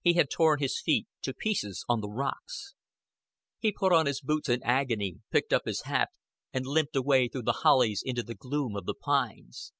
[0.00, 2.76] He had torn his feet to pieces on the rocks.
[3.58, 6.10] He put on his boots in agony, picked up his hat,
[6.52, 9.72] and limped away through the hollies into the gloom of the pines.